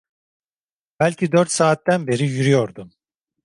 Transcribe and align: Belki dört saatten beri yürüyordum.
Belki 0.99 1.31
dört 1.31 1.51
saatten 1.51 2.07
beri 2.07 2.23
yürüyordum. 2.25 2.91